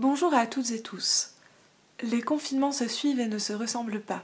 [0.00, 1.32] Bonjour à toutes et tous.
[2.02, 4.22] Les confinements se suivent et ne se ressemblent pas.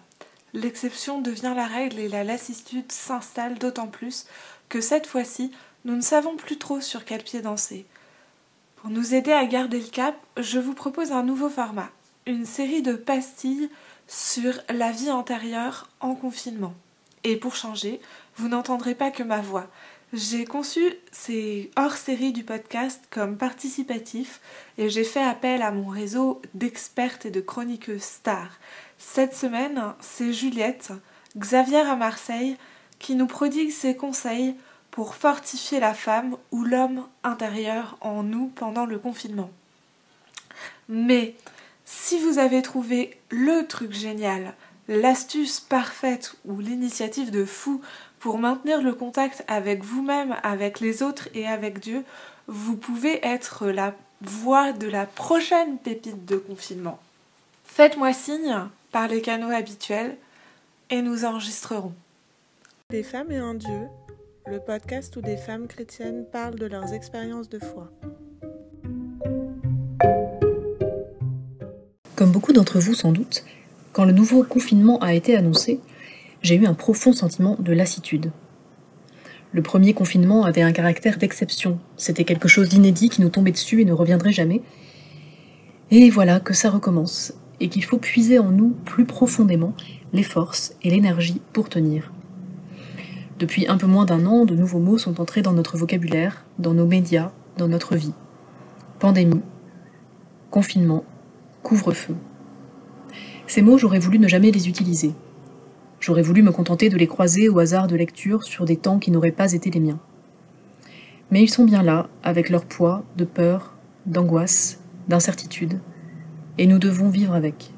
[0.52, 4.26] L'exception devient la règle et la lassitude s'installe d'autant plus
[4.68, 5.50] que cette fois-ci,
[5.84, 7.86] nous ne savons plus trop sur quel pied danser.
[8.76, 11.90] Pour nous aider à garder le cap, je vous propose un nouveau format,
[12.26, 13.68] une série de pastilles
[14.06, 16.74] sur la vie antérieure en confinement.
[17.24, 18.00] Et pour changer,
[18.36, 19.66] vous n'entendrez pas que ma voix.
[20.14, 24.40] J'ai conçu ces hors-séries du podcast comme participatifs
[24.78, 28.60] et j'ai fait appel à mon réseau d'expertes et de chroniqueuses stars.
[28.96, 30.92] Cette semaine, c'est Juliette,
[31.36, 32.56] Xavier à Marseille,
[33.00, 34.54] qui nous prodigue ses conseils
[34.92, 39.50] pour fortifier la femme ou l'homme intérieur en nous pendant le confinement.
[40.88, 41.34] Mais
[41.84, 44.54] si vous avez trouvé le truc génial,
[44.86, 47.80] l'astuce parfaite ou l'initiative de fou
[48.24, 52.04] pour maintenir le contact avec vous-même, avec les autres et avec Dieu,
[52.46, 56.98] vous pouvez être la voix de la prochaine pépite de confinement.
[57.66, 58.56] Faites-moi signe
[58.92, 60.16] par les canaux habituels
[60.88, 61.92] et nous enregistrerons.
[62.88, 63.88] Des femmes et un Dieu,
[64.46, 67.90] le podcast où des femmes chrétiennes parlent de leurs expériences de foi.
[72.16, 73.44] Comme beaucoup d'entre vous sans doute,
[73.92, 75.78] quand le nouveau confinement a été annoncé,
[76.44, 78.30] j'ai eu un profond sentiment de lassitude.
[79.52, 81.78] Le premier confinement avait un caractère d'exception.
[81.96, 84.60] C'était quelque chose d'inédit qui nous tombait dessus et ne reviendrait jamais.
[85.90, 89.72] Et voilà que ça recommence, et qu'il faut puiser en nous plus profondément
[90.12, 92.12] les forces et l'énergie pour tenir.
[93.38, 96.74] Depuis un peu moins d'un an, de nouveaux mots sont entrés dans notre vocabulaire, dans
[96.74, 98.12] nos médias, dans notre vie.
[98.98, 99.40] Pandémie,
[100.50, 101.04] confinement,
[101.62, 102.16] couvre-feu.
[103.46, 105.14] Ces mots, j'aurais voulu ne jamais les utiliser.
[106.04, 109.10] J'aurais voulu me contenter de les croiser au hasard de lecture sur des temps qui
[109.10, 109.98] n'auraient pas été les miens.
[111.30, 113.74] Mais ils sont bien là, avec leur poids de peur,
[114.04, 115.80] d'angoisse, d'incertitude,
[116.58, 117.72] et nous devons vivre avec.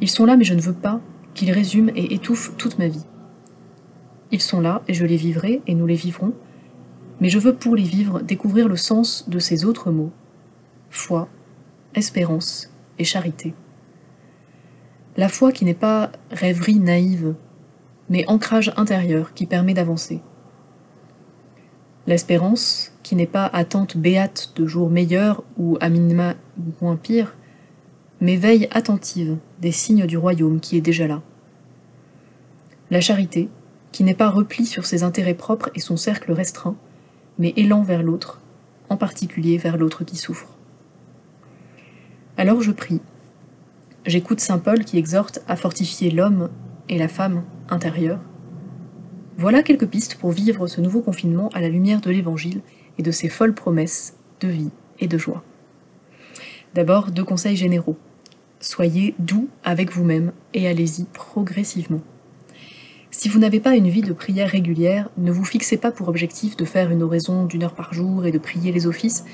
[0.00, 1.00] Ils sont là, mais je ne veux pas
[1.34, 3.06] qu'ils résument et étouffent toute ma vie.
[4.32, 6.32] Ils sont là, et je les vivrai, et nous les vivrons,
[7.20, 10.10] mais je veux pour les vivre découvrir le sens de ces autres mots
[10.90, 11.28] foi,
[11.94, 13.54] espérance et charité.
[15.16, 17.34] La foi qui n'est pas rêverie naïve,
[18.08, 20.20] mais ancrage intérieur qui permet d'avancer.
[22.06, 26.34] L'espérance qui n'est pas attente béate de jours meilleurs ou à minima
[26.80, 27.36] moins pires,
[28.20, 31.22] mais veille attentive des signes du royaume qui est déjà là.
[32.90, 33.48] La charité
[33.92, 36.76] qui n'est pas repli sur ses intérêts propres et son cercle restreint,
[37.38, 38.40] mais élan vers l'autre,
[38.88, 40.48] en particulier vers l'autre qui souffre.
[42.36, 43.00] Alors je prie,
[44.04, 46.50] J'écoute Saint Paul qui exhorte à fortifier l'homme
[46.88, 48.18] et la femme intérieure.
[49.38, 52.62] Voilà quelques pistes pour vivre ce nouveau confinement à la lumière de l'Évangile
[52.98, 55.44] et de ses folles promesses de vie et de joie.
[56.74, 57.96] D'abord, deux conseils généraux.
[58.58, 62.00] Soyez doux avec vous-même et allez-y progressivement.
[63.12, 66.56] Si vous n'avez pas une vie de prière régulière, ne vous fixez pas pour objectif
[66.56, 69.24] de faire une oraison d'une heure par jour et de prier les offices.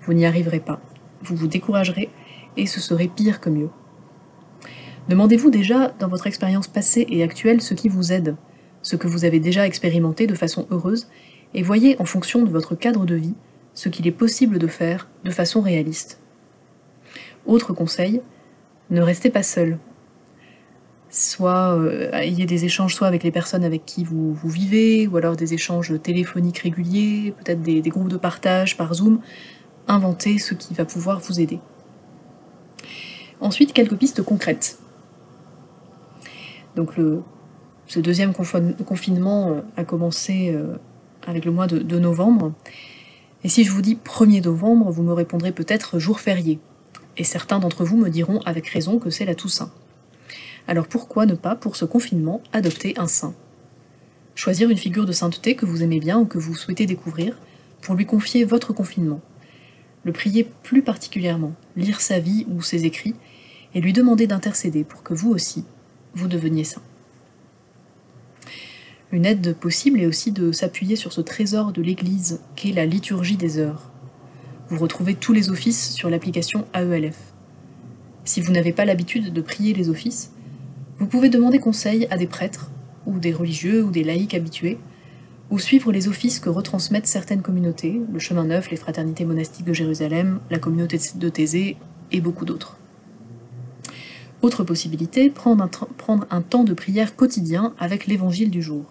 [0.00, 0.80] Vous n'y arriverez pas.
[1.22, 2.08] Vous vous découragerez
[2.56, 3.68] et ce serait pire que mieux.
[5.10, 8.36] Demandez-vous déjà, dans votre expérience passée et actuelle, ce qui vous aide,
[8.80, 11.08] ce que vous avez déjà expérimenté de façon heureuse,
[11.52, 13.34] et voyez en fonction de votre cadre de vie
[13.74, 16.20] ce qu'il est possible de faire de façon réaliste.
[17.44, 18.22] Autre conseil,
[18.90, 19.78] ne restez pas seul.
[21.08, 25.34] Soit euh, ayez des échanges soit avec les personnes avec qui vous, vivez, ou alors
[25.34, 29.18] des échanges téléphoniques réguliers, peut-être des groupes de partage par Zoom.
[29.88, 31.58] Inventez ce qui va pouvoir vous aider.
[33.40, 34.78] Ensuite, quelques pistes concrètes.
[36.76, 37.22] Donc le,
[37.90, 40.76] ce deuxième confinement euh, a commencé euh,
[41.26, 42.52] avec le mois de, novembre.
[43.42, 46.60] Et si je vous dis 1er novembre, vous me répondrez peut-être jour férié.
[47.16, 49.72] Et certains d'entre vous me diront avec raison que c'est la Toussaint.
[50.68, 53.34] Alors pourquoi ne pas, pour ce confinement, adopter un saint?
[54.36, 57.36] Choisir une figure de sainteté que vous aimez bien ou que vous souhaitez découvrir
[57.80, 59.20] pour lui confier votre confinement.
[60.04, 63.16] Le prier plus particulièrement, lire sa vie ou ses écrits,
[63.74, 65.64] et lui demander d'intercéder pour que vous aussi,
[66.14, 66.82] vous deveniez saint.
[69.12, 73.36] Une aide possible est aussi de s'appuyer sur ce trésor de l'Église qu'est la liturgie
[73.36, 73.90] des heures.
[74.68, 77.16] Vous retrouvez tous les offices sur l'application AELF.
[78.24, 80.30] Si vous n'avez pas l'habitude de prier les offices,
[80.98, 82.70] vous pouvez demander conseil à des prêtres,
[83.06, 84.78] ou des religieux, ou des laïcs habitués,
[85.50, 89.72] ou suivre les offices que retransmettent certaines communautés, le Chemin Neuf, les Fraternités monastiques de
[89.72, 91.76] Jérusalem, la communauté de Thésée,
[92.12, 92.79] et beaucoup d'autres.
[94.42, 95.68] Autre possibilité, prendre
[96.30, 98.84] un, temps de prière quotidien avec l'évangile du jour.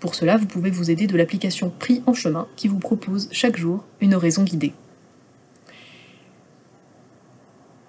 [0.00, 3.58] Pour cela, vous pouvez vous aider de l'application Prie en chemin qui vous propose chaque
[3.58, 4.72] jour une oraison guidée.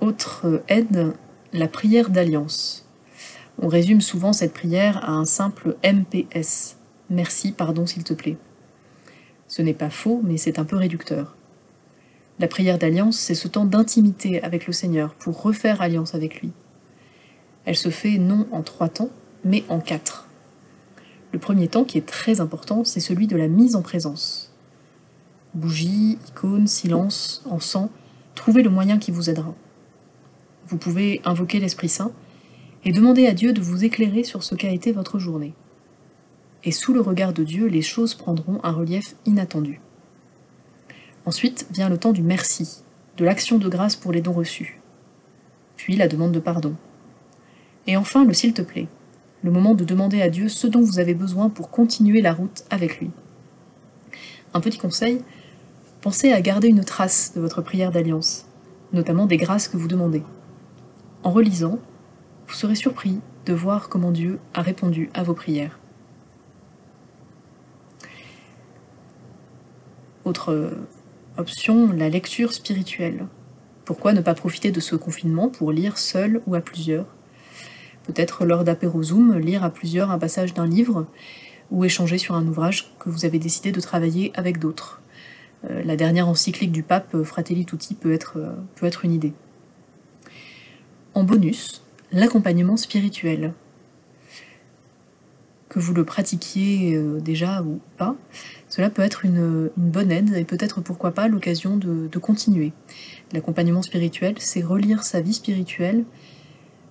[0.01, 1.13] Autre aide,
[1.54, 2.86] la prière d'alliance.
[3.62, 6.75] On résume souvent cette prière à un simple MPS.
[7.10, 8.38] Merci, pardon, s'il te plaît.
[9.48, 11.38] Ce n'est pas faux, mais c'est un peu réducteur.
[12.39, 16.51] La prière d'alliance, c'est ce temps d'intimité avec le Seigneur pour refaire alliance avec lui.
[17.65, 19.09] Elle se fait non en trois temps,
[19.44, 20.27] mais en quatre.
[21.31, 24.53] Le premier temps, qui est très important, c'est celui de la mise en présence.
[25.53, 27.89] Bougie, icône, silence, encens,
[28.35, 29.53] trouvez le moyen qui vous aidera.
[30.67, 32.12] Vous pouvez invoquer l'Esprit Saint
[32.83, 35.53] et demander à Dieu de vous éclairer sur ce qu'a été votre journée.
[36.63, 39.81] Et sous le regard de Dieu, les choses prendront un relief inattendu.
[41.25, 42.83] Ensuite vient le temps du merci,
[43.17, 44.79] de l'action de grâce pour les dons reçus,
[45.75, 46.75] puis la demande de pardon.
[47.87, 48.87] Et enfin le s'il te plaît,
[49.43, 52.63] le moment de demander à Dieu ce dont vous avez besoin pour continuer la route
[52.69, 53.11] avec lui.
[54.53, 55.21] Un petit conseil,
[56.01, 58.47] pensez à garder une trace de votre prière d'alliance,
[58.93, 60.23] notamment des grâces que vous demandez.
[61.23, 61.79] En relisant,
[62.47, 65.79] vous serez surpris de voir comment Dieu a répondu à vos prières.
[70.23, 70.75] Autre
[71.38, 73.27] option, la lecture spirituelle.
[73.83, 77.14] Pourquoi ne pas profiter de ce confinement pour lire seul ou à plusieurs?
[78.07, 81.07] Peut-être lors d'apéro Zoom, lire à plusieurs un passage d'un livre
[81.71, 85.01] ou échanger sur un ouvrage que vous avez décidé de travailler avec d'autres.
[85.69, 89.33] Euh, la dernière encyclique du pape, Fratelli Tutti, peut être, euh, peut être une idée.
[91.13, 93.53] En bonus, l'accompagnement spirituel.
[95.69, 98.15] Que vous le pratiquiez euh, déjà ou pas,
[98.69, 102.71] cela peut être une, bonne aide et peut-être pourquoi pas l'occasion de continuer.
[103.33, 106.05] L'accompagnement spirituel, c'est relire sa vie spirituelle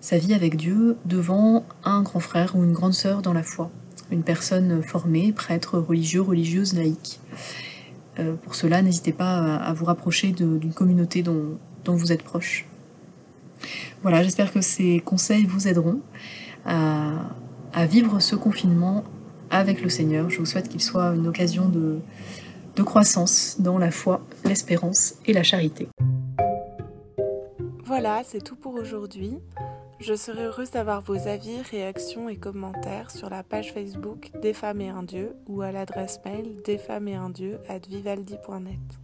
[0.04, 3.70] sa vie avec Dieu devant un grand frère ou une grande sœur dans la foi,
[4.10, 7.20] une personne formée, prêtre, religieux, religieuse, laïque.
[8.18, 11.56] Euh, pour cela, n'hésitez pas à, vous rapprocher d'une communauté dont,
[11.86, 12.66] vous êtes proche.
[14.02, 16.00] Voilà, j'espère que ces conseils vous aideront
[16.66, 19.04] à, vivre ce confinement
[19.48, 20.28] avec le Seigneur.
[20.28, 25.42] Je vous souhaite qu'il soit une occasion de croissance dans la foi, l'espérance et la
[25.42, 25.88] charité.
[27.86, 29.38] Voilà, c'est tout pour aujourd'hui.
[30.06, 34.82] Je serai heureuse d'avoir vos avis, réactions et commentaires sur la page Facebook Des femmes
[34.82, 39.03] et un dieu ou à l'adresse mail desfemmesetundieu at vivaldi.net.